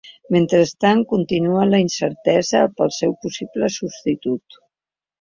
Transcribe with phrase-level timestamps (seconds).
[0.35, 4.63] Mentrestant, continua la incertesa pel seu possible substitut.